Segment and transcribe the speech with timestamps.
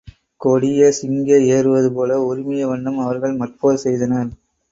[0.41, 4.31] கொடிய சிங்க ஏறுபோல உறுமிய வண்ணம் அவர்கள் மற்போர் செய்தனர்.